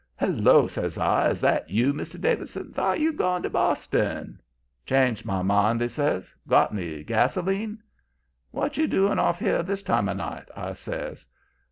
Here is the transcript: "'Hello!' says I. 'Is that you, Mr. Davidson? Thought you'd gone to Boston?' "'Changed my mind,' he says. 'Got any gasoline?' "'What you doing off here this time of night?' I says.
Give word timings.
"'Hello!' 0.17 0.65
says 0.65 0.97
I. 0.97 1.29
'Is 1.29 1.41
that 1.41 1.69
you, 1.69 1.93
Mr. 1.93 2.19
Davidson? 2.19 2.71
Thought 2.73 2.99
you'd 2.99 3.17
gone 3.17 3.43
to 3.43 3.51
Boston?' 3.51 4.41
"'Changed 4.83 5.27
my 5.27 5.43
mind,' 5.43 5.79
he 5.81 5.87
says. 5.87 6.33
'Got 6.47 6.71
any 6.73 7.03
gasoline?' 7.03 7.77
"'What 8.49 8.77
you 8.77 8.87
doing 8.87 9.19
off 9.19 9.37
here 9.37 9.61
this 9.61 9.83
time 9.83 10.09
of 10.09 10.17
night?' 10.17 10.49
I 10.55 10.73
says. 10.73 11.27